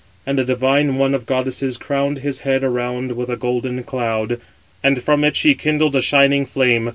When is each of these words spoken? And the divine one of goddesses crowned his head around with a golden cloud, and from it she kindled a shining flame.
And 0.25 0.39
the 0.39 0.43
divine 0.43 0.95
one 0.95 1.13
of 1.13 1.27
goddesses 1.27 1.77
crowned 1.77 2.17
his 2.17 2.39
head 2.39 2.63
around 2.63 3.11
with 3.11 3.29
a 3.29 3.35
golden 3.37 3.83
cloud, 3.83 4.39
and 4.83 4.99
from 5.03 5.23
it 5.23 5.35
she 5.35 5.53
kindled 5.53 5.95
a 5.95 6.01
shining 6.01 6.43
flame. 6.47 6.89